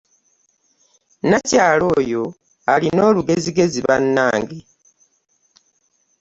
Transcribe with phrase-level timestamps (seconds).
[1.29, 2.23] Nakyala oyo
[2.73, 4.59] alina olugezigezi bannange!